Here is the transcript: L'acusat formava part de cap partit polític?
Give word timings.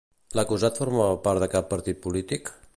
L'acusat 0.37 0.79
formava 0.83 1.19
part 1.29 1.45
de 1.45 1.51
cap 1.55 1.71
partit 1.77 2.03
polític? 2.07 2.55